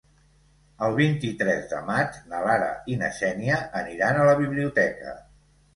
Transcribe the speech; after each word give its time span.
El 0.87 0.95
vint-i-tres 0.99 1.67
de 1.75 1.81
maig 1.91 2.17
na 2.33 2.41
Lara 2.49 2.73
i 2.95 2.99
na 3.03 3.13
Xènia 3.21 3.61
aniran 3.85 4.21
a 4.25 4.29
la 4.33 4.37
biblioteca. 4.45 5.21